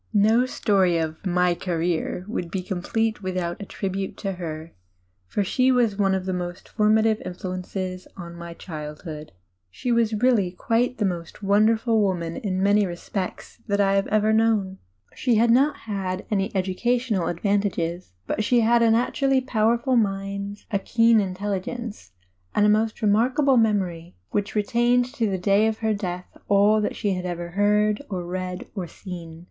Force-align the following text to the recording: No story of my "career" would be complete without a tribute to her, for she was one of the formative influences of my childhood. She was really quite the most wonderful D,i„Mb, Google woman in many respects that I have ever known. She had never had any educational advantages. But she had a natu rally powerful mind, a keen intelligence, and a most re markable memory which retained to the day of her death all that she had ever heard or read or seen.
No 0.15 0.47
story 0.47 0.97
of 0.97 1.23
my 1.27 1.53
"career" 1.53 2.25
would 2.27 2.49
be 2.49 2.63
complete 2.63 3.21
without 3.21 3.61
a 3.61 3.67
tribute 3.67 4.17
to 4.17 4.31
her, 4.31 4.73
for 5.27 5.43
she 5.43 5.71
was 5.71 5.95
one 5.95 6.15
of 6.15 6.25
the 6.25 6.61
formative 6.75 7.21
influences 7.23 8.07
of 8.17 8.33
my 8.33 8.55
childhood. 8.55 9.31
She 9.69 9.91
was 9.91 10.15
really 10.15 10.49
quite 10.53 10.97
the 10.97 11.05
most 11.05 11.43
wonderful 11.43 11.93
D,i„Mb, 11.93 12.01
Google 12.01 12.07
woman 12.07 12.37
in 12.37 12.63
many 12.63 12.83
respects 12.87 13.59
that 13.67 13.79
I 13.79 13.93
have 13.93 14.07
ever 14.07 14.33
known. 14.33 14.79
She 15.13 15.35
had 15.35 15.51
never 15.51 15.73
had 15.73 16.25
any 16.31 16.51
educational 16.55 17.27
advantages. 17.27 18.11
But 18.25 18.43
she 18.43 18.61
had 18.61 18.81
a 18.81 18.87
natu 18.89 19.21
rally 19.27 19.41
powerful 19.41 19.97
mind, 19.97 20.65
a 20.71 20.79
keen 20.79 21.19
intelligence, 21.19 22.13
and 22.55 22.65
a 22.65 22.69
most 22.69 23.03
re 23.03 23.07
markable 23.09 23.57
memory 23.57 24.15
which 24.31 24.55
retained 24.55 25.13
to 25.13 25.29
the 25.29 25.37
day 25.37 25.67
of 25.67 25.77
her 25.77 25.93
death 25.93 26.25
all 26.47 26.81
that 26.81 26.95
she 26.95 27.13
had 27.13 27.27
ever 27.27 27.49
heard 27.49 28.01
or 28.09 28.25
read 28.25 28.65
or 28.73 28.87
seen. 28.87 29.39